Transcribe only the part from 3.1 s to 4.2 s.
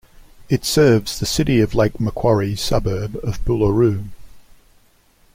of Boolaroo.